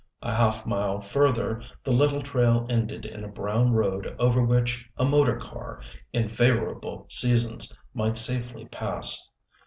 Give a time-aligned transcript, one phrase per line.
[0.23, 5.05] A half mile further the little trail ended in a brown road over which a
[5.05, 5.79] motor car,
[6.11, 9.29] in favorable seasons, might safely pass.